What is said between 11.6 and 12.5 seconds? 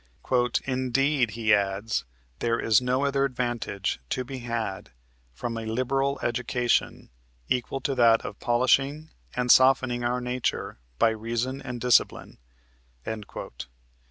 and discipline."